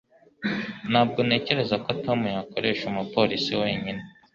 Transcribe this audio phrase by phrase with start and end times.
[0.91, 4.01] Ntabwo ntekereza ko Tom yakoresha umupolisi wenyine.